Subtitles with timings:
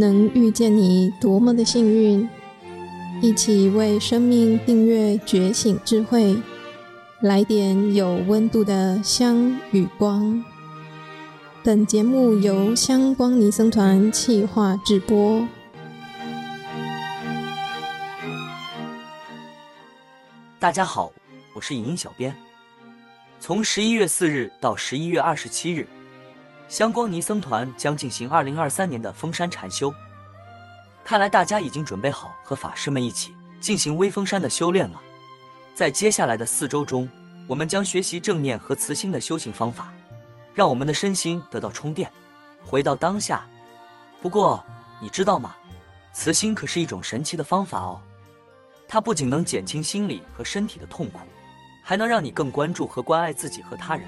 [0.00, 2.28] 能遇见你多么的幸运！
[3.20, 6.40] 一起为生命订阅觉醒智慧，
[7.20, 10.40] 来点有温度的香与光。
[11.64, 15.44] 本节目由香光尼僧团企划制播。
[20.60, 21.10] 大家好，
[21.56, 22.32] 我是影音小编。
[23.40, 25.88] 从十一月四日到十一月二十七日。
[26.68, 29.92] 香光尼僧团将进行二零二三年的封山禅修，
[31.02, 35.00] 看来大家已经准备好和法师们一起进行微风山的修炼了。
[35.74, 37.08] 在接下来的四周中，
[37.46, 39.90] 我们将学习正念和慈心的修行方法，
[40.54, 42.12] 让我们的身心得到充电，
[42.66, 43.46] 回到当下。
[44.20, 44.62] 不过，
[45.00, 45.56] 你知道吗？
[46.12, 47.98] 慈心可是一种神奇的方法哦，
[48.86, 51.20] 它不仅能减轻心理和身体的痛苦，
[51.82, 54.06] 还能让你更关注和关爱自己和他人。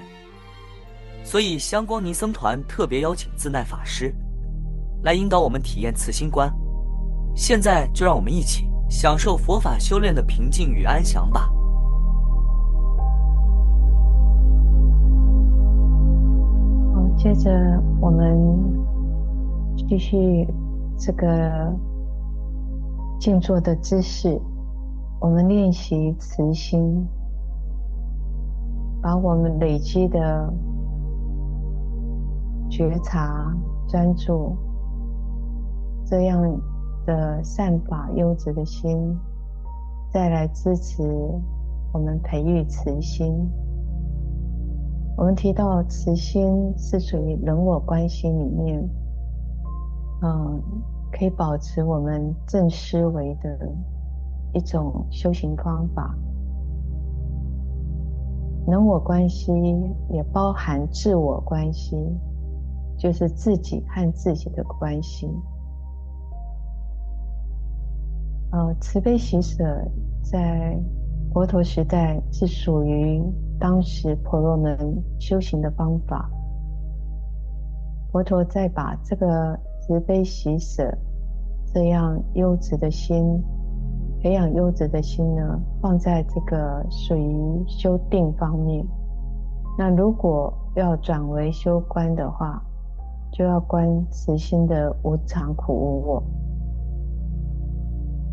[1.23, 4.13] 所以，香光尼僧团特别邀请自奈法师
[5.03, 6.51] 来引导我们体验慈心观。
[7.33, 11.49] 现在就让我们一起享受佛法修炼的平静与安详吧。
[16.93, 17.49] 好，接着
[18.01, 18.37] 我们
[19.87, 20.45] 继续
[20.97, 21.73] 这个
[23.19, 24.37] 静坐的姿势，
[25.21, 27.07] 我们练习慈心，
[29.01, 30.53] 把我们累积的。
[32.71, 33.53] 觉察、
[33.85, 34.55] 专注，
[36.05, 36.41] 这样
[37.05, 39.13] 的善法优质的心，
[40.09, 41.03] 再来支持
[41.91, 43.45] 我们培育慈心。
[45.17, 48.89] 我们提到慈心是属于人我关系里面，
[50.21, 50.63] 嗯，
[51.11, 53.69] 可以保持我们正思维的
[54.53, 56.15] 一种修行方法。
[58.65, 59.51] 人我关系
[60.09, 61.97] 也包含自我关系。
[63.01, 65.27] 就是自己和自己的关系。
[68.51, 69.65] 呃，慈悲喜舍
[70.21, 70.77] 在
[71.33, 73.19] 佛陀时代是属于
[73.59, 74.77] 当时婆罗门
[75.19, 76.29] 修行的方法。
[78.11, 80.95] 佛陀再把这个慈悲喜舍
[81.73, 83.41] 这样优质的心，
[84.21, 88.85] 培养优质的心呢，放在这个属于修定方面。
[89.75, 92.61] 那如果要转为修观的话，
[93.31, 96.23] 就要观慈心的无常苦无我，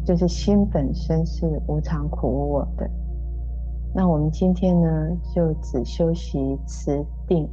[0.04, 2.90] 就是心本身是无常苦无我的。
[3.94, 4.88] 那我们今天呢，
[5.34, 7.48] 就只修习慈定，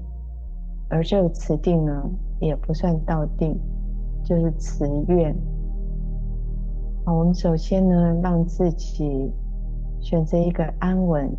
[0.89, 3.57] 而这个慈定呢，也不算道定，
[4.23, 5.31] 就是慈愿。
[7.05, 9.31] 啊，我们首先呢，让自己
[10.01, 11.31] 选择一个安稳，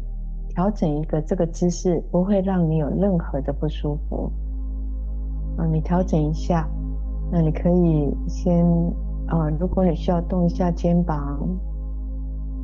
[0.48, 4.30] 调整一个这个姿势，不会让你有任何的不舒服。
[5.56, 6.68] 啊，你调整一下，
[7.30, 8.66] 那你可以先
[9.26, 11.38] 啊，如果你需要动一下肩膀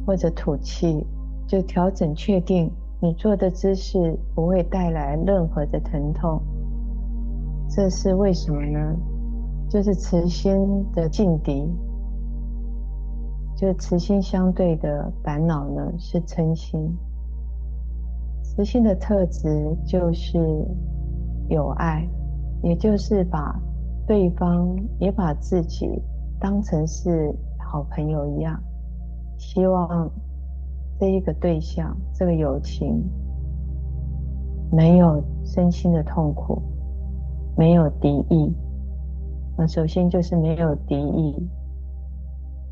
[0.06, 1.06] 或者吐气，
[1.46, 2.70] 就调整确定
[3.00, 6.40] 你做的姿势不会带来任何的疼痛。
[7.68, 8.96] 这是为什么呢？
[9.68, 11.66] 就是慈心的劲敌，
[13.56, 16.94] 就是慈心相对的烦恼呢是嗔心。
[18.42, 20.38] 慈心的特质就是
[21.48, 22.06] 有爱。
[22.62, 23.60] 也就是把
[24.06, 25.88] 对方也把自己
[26.40, 28.60] 当成是好朋友一样，
[29.38, 30.10] 希望
[30.98, 33.02] 这一个对象，这个友情
[34.70, 36.62] 没有身心的痛苦，
[37.56, 38.52] 没有敌意。
[39.56, 41.48] 那首先就是没有敌意，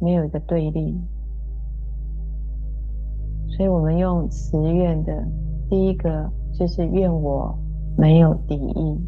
[0.00, 0.98] 没有一个对立。
[3.48, 5.12] 所以我们用慈愿的
[5.68, 7.52] 第一个就是愿我
[7.98, 8.98] 没有敌意。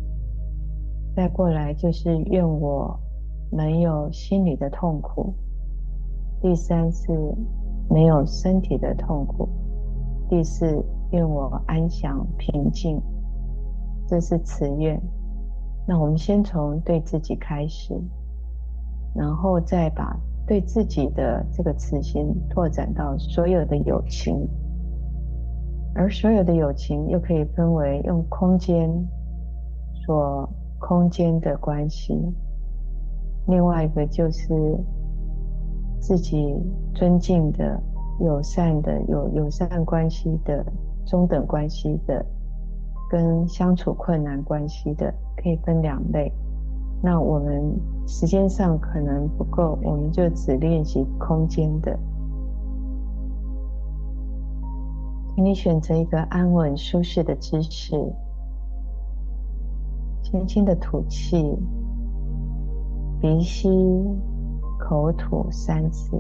[1.15, 2.99] 再过来就是愿我
[3.51, 5.35] 没有心理的痛苦，
[6.41, 7.13] 第三是
[7.91, 9.47] 没有身体的痛苦，
[10.31, 12.99] 第四愿我安详平静，
[14.07, 14.99] 这是慈愿。
[15.87, 17.95] 那我们先从对自己开始，
[19.15, 24.49] 然后再把对自己的这个慈心拓展到所有的友情，
[25.95, 28.91] 而所有的友情又可以分为用空间
[30.07, 30.49] 所。
[30.83, 32.13] 空间的关系，
[33.47, 34.53] 另外一个就是
[36.01, 36.55] 自己
[36.93, 37.81] 尊敬的、
[38.21, 40.67] 友善的、有友善关系的、
[41.07, 42.27] 中等关系的，
[43.09, 46.31] 跟相处困难关系的，可以分两类。
[47.01, 47.63] 那我们
[48.07, 51.97] 时间上可能不够，我们就只练习空间的。
[55.35, 58.13] 请你选择一个安稳舒适的姿势。
[60.33, 61.55] 轻轻的吐气，
[63.21, 63.69] 鼻吸，
[64.81, 66.11] 口吐三次。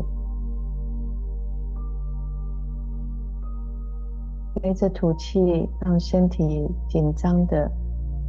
[4.54, 7.72] 随着吐气，让身体紧张的、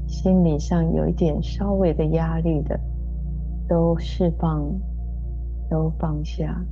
[0.07, 2.79] 心理上有一点稍微的压力的，
[3.68, 4.63] 都释放，
[5.69, 6.65] 都放下。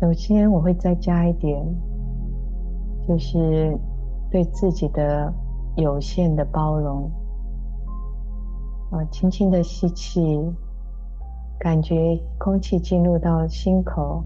[0.00, 1.62] 首先，我会再加一点，
[3.06, 3.78] 就是
[4.30, 5.30] 对自己的
[5.76, 7.02] 有限的包容。
[8.90, 10.40] 啊，轻轻的吸气，
[11.58, 14.24] 感觉空气进入到心口，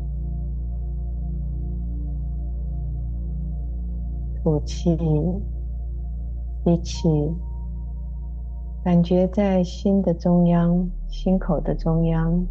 [4.36, 4.96] 吐气，
[6.64, 7.34] 吸气，
[8.84, 12.46] 感觉在心的中央，心口的中央。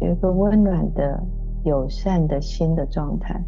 [0.00, 1.22] 有一个温暖的、
[1.64, 3.38] 友善的心的状态，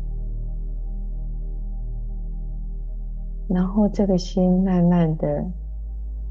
[3.49, 5.45] 然后这个心慢慢的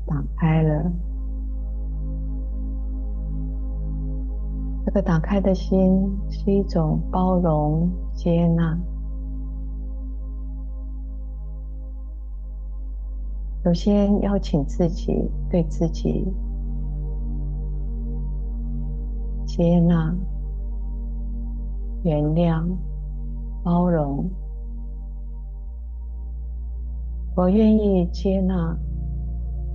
[0.05, 0.91] 打开了。
[4.85, 8.77] 这个打开的心是一种包容、接纳。
[13.63, 16.27] 首先邀请自己，对自己。
[19.63, 20.11] 接纳、
[22.03, 22.67] 原谅、
[23.63, 24.27] 包容。
[27.35, 28.75] 我愿意接纳、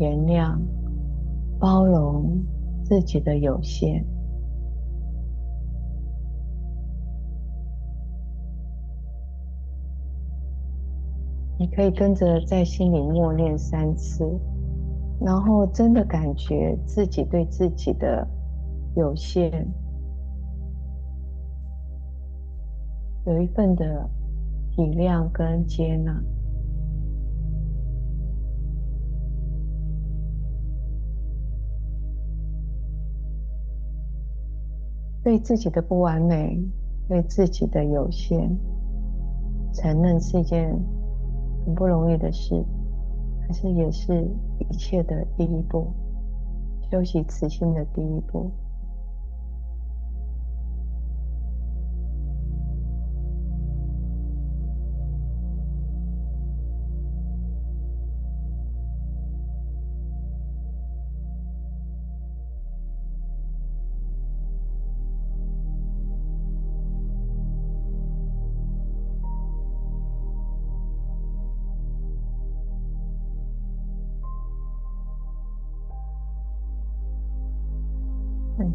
[0.00, 0.58] 原谅、
[1.60, 2.36] 包容
[2.82, 4.04] 自己的有限。
[11.60, 14.28] 你可以跟着在心里默念三次，
[15.20, 18.26] 然后真的感觉自己对自己的。
[18.96, 19.66] 有限，
[23.26, 24.08] 有一份的
[24.70, 26.18] 体谅跟接纳，
[35.22, 36.58] 对自己的不完美，
[37.06, 38.50] 对自己的有限，
[39.74, 40.72] 承认是一件
[41.66, 42.64] 很不容易的事，
[43.46, 44.26] 可是也是
[44.58, 45.92] 一切的第一步，
[46.90, 48.50] 修习慈心的第一步。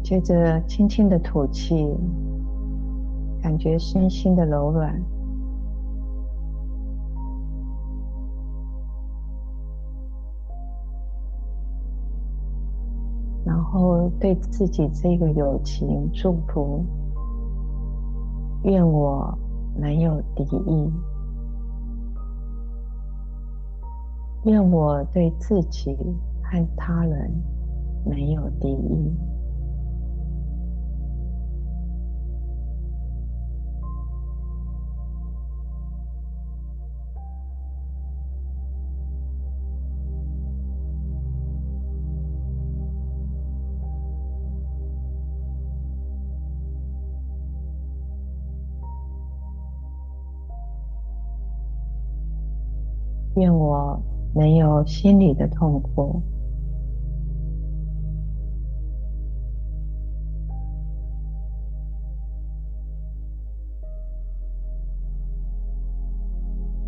[0.02, 1.88] 接着轻轻的吐气，
[3.40, 5.00] 感觉身心的柔软，
[13.44, 16.84] 然后对自己这个友情祝福，
[18.64, 19.36] 愿我
[19.76, 20.92] 没有敌意，
[24.44, 25.96] 愿我对自己
[26.42, 27.30] 和他人
[28.04, 29.31] 没有敌意。
[53.36, 53.98] 愿我
[54.34, 56.20] 没有心里的痛苦，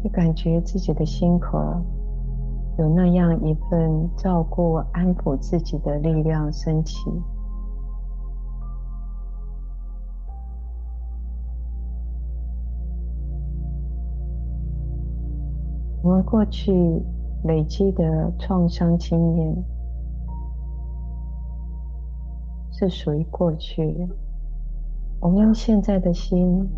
[0.03, 1.59] 就感觉自己的心口
[2.79, 6.95] 有那样一份照顾、安抚自己的力量升起。
[16.25, 16.73] 过去
[17.45, 19.65] 累积的创伤经验
[22.73, 24.09] 是属于过去，
[25.21, 26.69] 我们用现在的心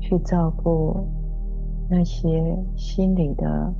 [0.00, 1.06] 去照顾
[1.90, 3.72] 那些心里的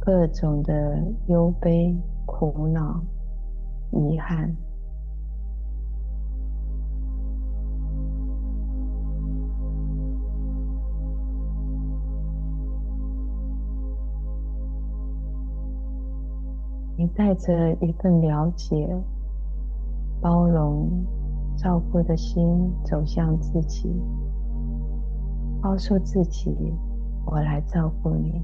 [0.00, 1.96] 各种的忧悲、
[2.26, 3.00] 苦恼、
[3.92, 4.54] 遗憾。
[16.98, 18.92] 你带着一份了解、
[20.20, 20.90] 包容、
[21.56, 23.88] 照顾的心走向自己，
[25.62, 26.74] 告诉自己
[27.24, 28.42] ：“我来照顾你。”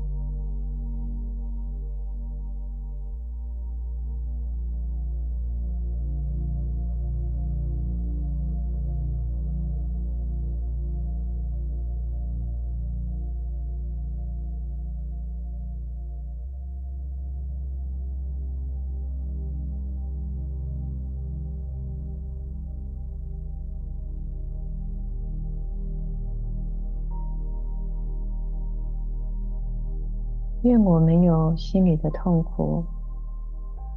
[30.65, 32.83] 愿我们有心里的痛苦，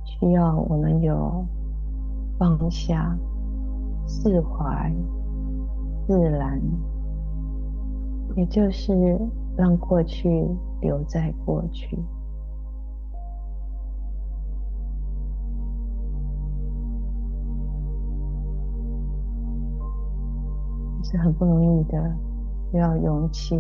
[0.04, 1.46] 需要我们有
[2.38, 3.18] 放下、
[4.06, 4.94] 释怀、
[6.06, 6.62] 自然，
[8.36, 9.18] 也就是
[9.56, 10.46] 让过去
[10.82, 11.98] 留在过去。
[21.02, 22.14] 是很不容易的，
[22.70, 23.58] 需要勇气。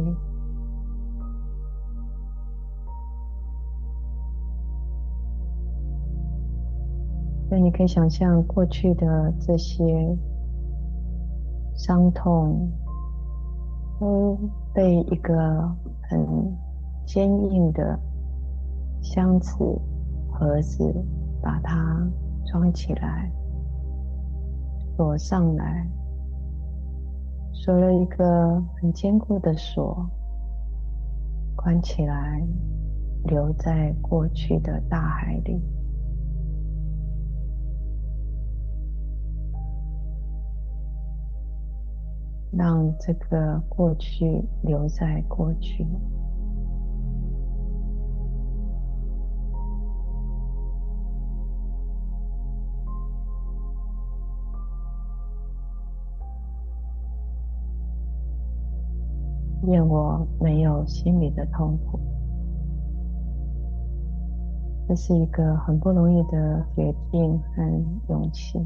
[7.47, 10.17] 所以你可以想象，过去的这些
[11.75, 12.69] 伤痛
[13.99, 14.37] 都
[14.73, 15.33] 被一个
[16.09, 16.19] 很
[17.05, 17.97] 坚硬的
[19.01, 19.53] 箱子、
[20.29, 20.93] 盒子
[21.41, 22.05] 把它
[22.45, 23.31] 装起来，
[24.97, 25.89] 锁上来，
[27.53, 30.05] 锁了一个很坚固的锁，
[31.55, 32.45] 关起来，
[33.23, 35.61] 留在过去的大海里。
[42.51, 45.85] 让这个过去留在过去。
[59.67, 61.99] 愿我没有心里的痛苦。
[64.87, 67.61] 这是一个很不容易的决定和
[68.07, 68.65] 勇气。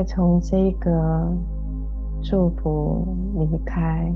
[0.00, 1.30] 再从这个
[2.22, 4.10] 祝福离开，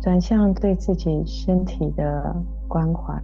[0.00, 2.36] 转向对自己身体的
[2.68, 3.20] 关怀。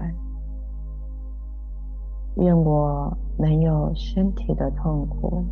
[2.39, 5.45] 愿我能有身体的痛苦。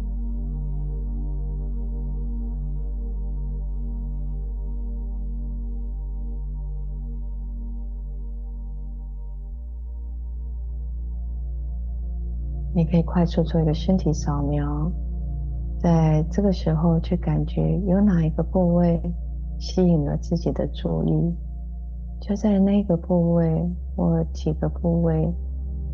[12.74, 14.90] 你可以快速做一个身体扫描。
[15.84, 18.98] 在这个时候，去感觉有哪一个部位
[19.58, 21.36] 吸引了自己的注意，
[22.22, 25.30] 就在那个部位或几个部位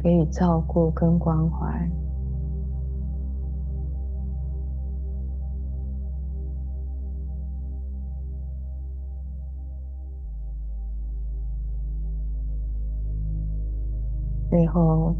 [0.01, 1.91] 给予照顾跟关怀。
[14.49, 15.17] 最后，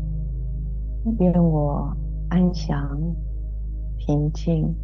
[1.19, 1.93] 愿我
[2.29, 2.89] 安详。
[4.11, 4.75] 平静、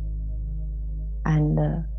[1.25, 1.96] 安乐。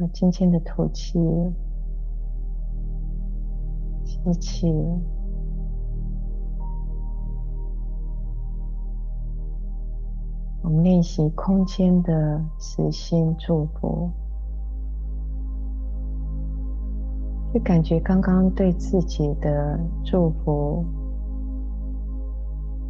[0.00, 1.18] 我轻轻的吐气，
[4.02, 4.66] 吸气。
[10.62, 14.10] 我们练习空间的慈心祝福，
[17.52, 20.82] 就感觉刚刚对自己的祝福，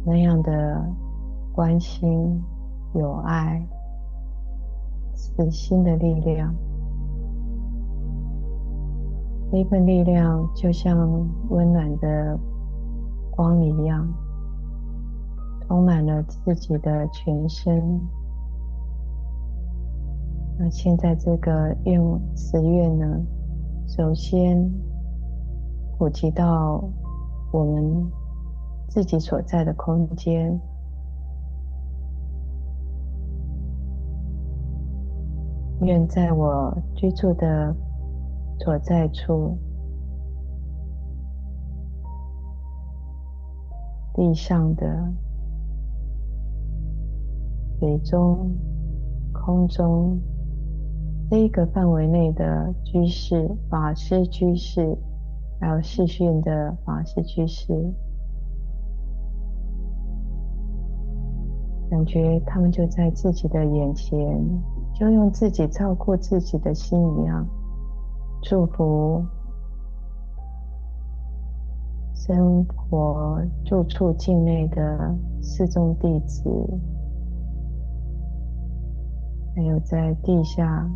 [0.05, 0.81] 那样的
[1.51, 2.41] 关心、
[2.93, 3.61] 有爱、
[5.13, 6.55] 慈心的力量。
[9.51, 12.39] 那份力量就像温暖的
[13.31, 14.07] 光一样，
[15.67, 17.99] 充满了自己的全身，
[20.57, 22.01] 那现在这个愿
[22.33, 23.05] 慈愿呢，
[23.87, 24.71] 首先
[25.97, 26.81] 普及到
[27.51, 28.09] 我们
[28.87, 30.57] 自己所在的空间，
[35.81, 37.75] 愿在我居住的
[38.63, 39.57] 所在处，
[44.13, 45.11] 地上的、
[47.79, 48.55] 水中、
[49.33, 50.19] 空中。
[51.27, 54.95] 这一个范围内的居士、法师、居士，
[55.59, 57.73] 还有视讯的法师、居士，
[61.89, 64.19] 感觉他们就在自己的眼前，
[64.93, 67.47] 就用自己照顾自己的心一样，
[68.41, 69.23] 祝福
[72.13, 76.49] 生活住处境内的四众弟子，
[79.55, 80.89] 还有在地下。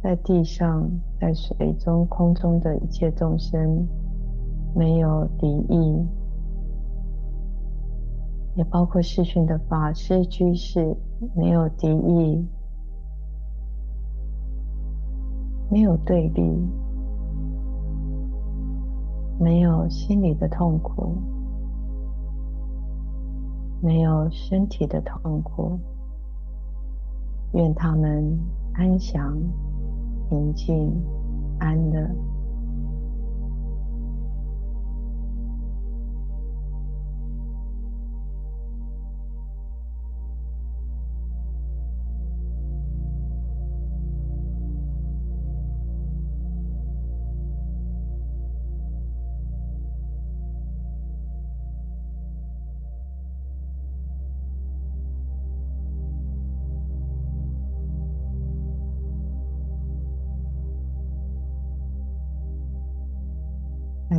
[0.00, 0.88] 在地上、
[1.20, 3.84] 在水中、空中的一切众生，
[4.74, 6.06] 没有敌意，
[8.54, 10.96] 也包括视讯的法师、居士，
[11.34, 12.46] 没有敌意，
[15.70, 16.42] 没有对立，
[19.38, 21.16] 没有心理的痛苦，
[23.80, 25.78] 没有身体的痛苦，
[27.52, 28.38] 愿他们
[28.74, 29.36] 安详。
[30.30, 30.92] 平静、
[31.58, 32.06] 安乐。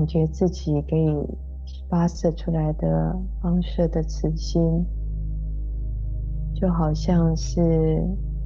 [0.09, 0.97] 觉自己给
[1.87, 4.83] 发射出来的放射的慈心，
[6.55, 8.03] 就好像是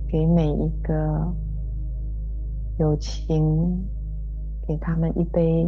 [0.08, 1.34] 给每一个
[2.78, 3.82] 有情，
[4.68, 5.66] 给他们一杯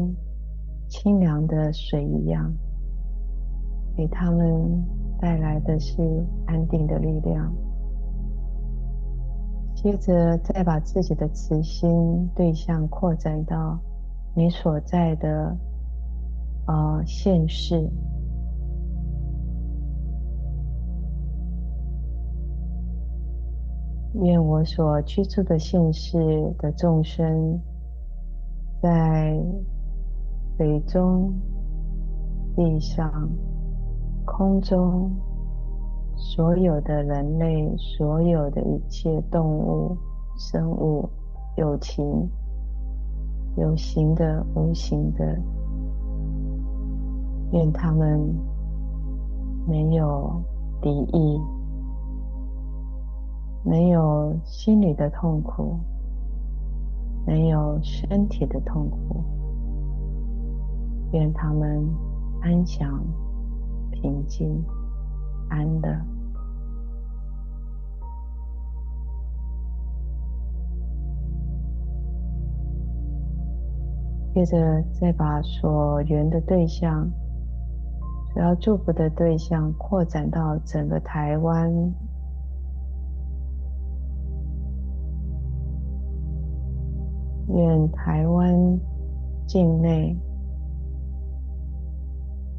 [0.90, 2.54] 清凉的水一样，
[3.96, 4.84] 给他们
[5.20, 6.04] 带来的是
[6.46, 7.52] 安定的力量。
[9.74, 13.80] 接着再把自己的慈心对象扩展到。
[14.38, 15.56] 你所在的
[16.68, 17.90] 呃现世，
[24.14, 26.18] 愿我所居住的现世
[26.58, 27.60] 的众生，
[28.82, 29.40] 在
[30.58, 31.34] 水中、
[32.56, 33.30] 地上、
[34.26, 35.12] 空中，
[36.16, 39.96] 所有的人类，所有的一切动物、
[40.38, 41.08] 生物、
[41.58, 42.30] 有情。
[43.58, 45.24] 有形的、无形的，
[47.56, 48.20] 愿他们
[49.66, 50.44] 没有
[50.82, 51.40] 敌意，
[53.64, 55.80] 没有心理的痛苦，
[57.26, 59.24] 没有身体的痛苦，
[61.14, 61.82] 愿他们
[62.42, 63.02] 安详、
[63.90, 64.62] 平静、
[65.48, 65.98] 安乐。
[74.34, 77.10] 接着，再把所缘的对象、
[78.36, 81.72] 然后祝福的对象扩展到整个台湾。
[87.48, 88.54] 愿台湾
[89.48, 90.18] 境内，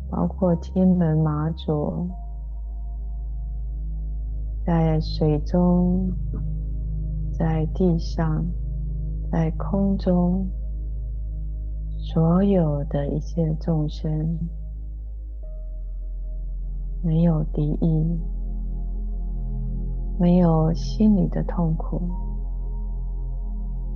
[0.09, 2.09] 包括金门、马祖，
[4.65, 6.11] 在水中、
[7.33, 8.47] 在地上、
[9.31, 10.49] 在空中。
[11.99, 14.39] 所有的一切众生，
[17.03, 18.21] 没有敌意，
[20.19, 22.01] 没有心理的痛苦，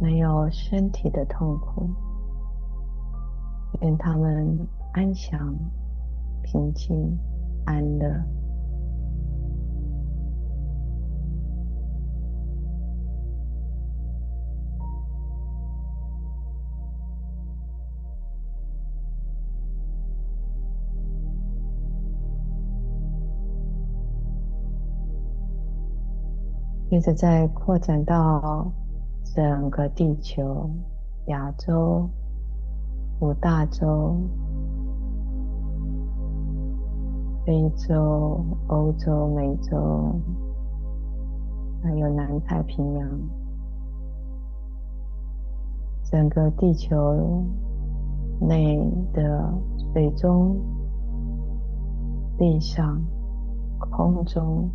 [0.01, 1.89] 没有身体的痛苦，
[3.81, 5.55] 愿他们安详、
[6.43, 7.19] 平静、
[7.65, 8.40] 安乐。
[26.91, 28.69] 接着再扩展到
[29.23, 30.69] 整个地球、
[31.27, 32.11] 亚洲、
[33.21, 34.17] 五大洲、
[37.47, 40.21] 非洲、欧洲、美洲，
[41.81, 43.09] 还有南太平洋，
[46.11, 47.45] 整个地球
[48.41, 49.55] 内的
[49.93, 50.61] 水中、
[52.37, 53.01] 地上、
[53.79, 54.69] 空中，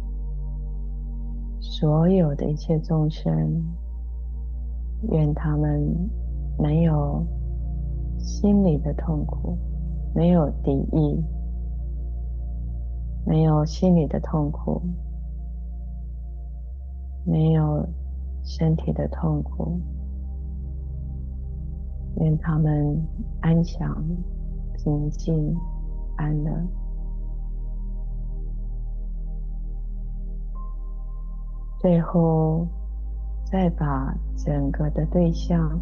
[1.68, 3.66] 所有的一切众生，
[5.10, 6.10] 愿他们
[6.60, 7.26] 没有
[8.20, 9.58] 心理的痛苦，
[10.14, 11.22] 没有敌意，
[13.26, 14.80] 没有心理的痛苦，
[17.26, 17.86] 没有
[18.44, 19.80] 身体的痛苦，
[22.18, 23.04] 愿他们
[23.42, 24.02] 安详、
[24.76, 25.54] 平静、
[26.16, 26.52] 安乐。
[31.80, 32.66] 最后，
[33.52, 35.80] 再把整个的对象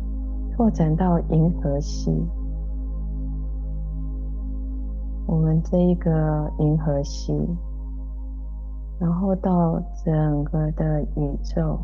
[0.51, 2.11] 拓展到银河系。
[5.25, 7.33] 我们这一个银河系，
[8.99, 11.79] 然后到整个的宇宙，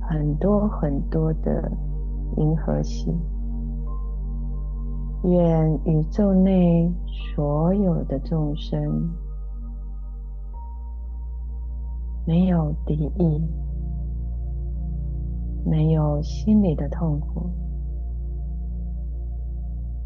[0.00, 1.70] 很多很多的
[2.36, 3.12] 银河系。
[5.24, 6.90] 愿宇宙内
[7.34, 9.10] 所有的众生。
[12.26, 13.42] 没有敌意，
[15.64, 17.50] 没有心理的痛苦，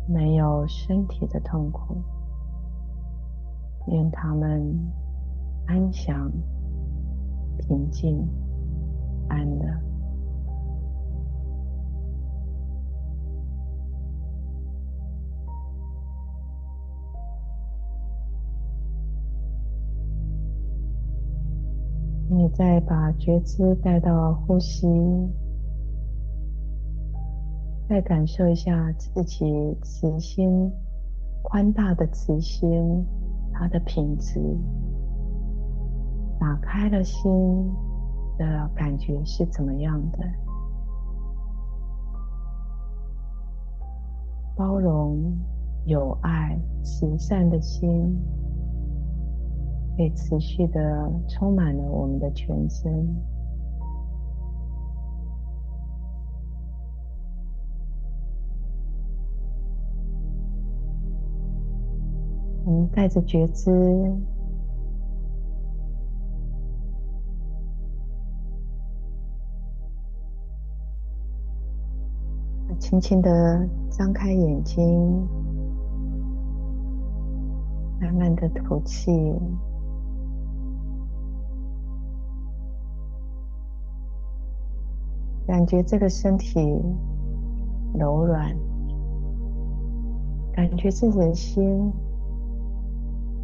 [0.06, 1.96] 没有身体的痛苦，
[3.88, 4.74] 愿他们
[5.66, 6.30] 安详、
[7.58, 8.26] 平静、
[9.28, 9.93] 安乐。
[22.44, 24.86] 你再把觉知带到呼吸，
[27.88, 29.46] 再感受一下自己
[29.82, 30.70] 慈心
[31.42, 33.02] 宽大的慈心，
[33.50, 34.38] 它的品质，
[36.38, 37.32] 打开了心
[38.36, 40.18] 的感觉是怎么样的？
[44.54, 45.34] 包容、
[45.86, 48.14] 有爱、慈善的心。
[49.96, 52.92] 可以持续的充满了我们的全身。
[62.66, 63.70] 我们带着觉知，
[72.80, 75.28] 轻轻的张开眼睛，
[78.00, 79.12] 慢慢的吐气。
[85.46, 86.58] 感觉这个身体
[87.98, 88.56] 柔软，
[90.52, 91.92] 感觉这人心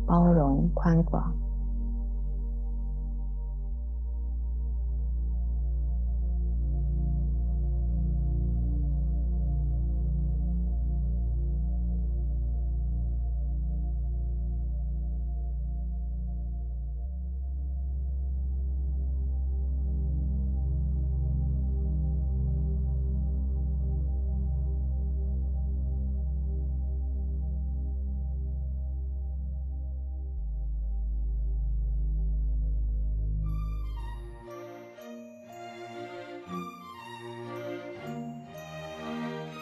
[0.06, 1.39] 包容宽广。